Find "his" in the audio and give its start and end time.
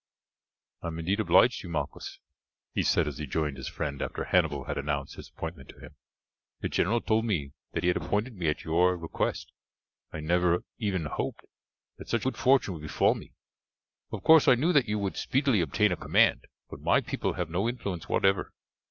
3.57-3.67, 5.15-5.29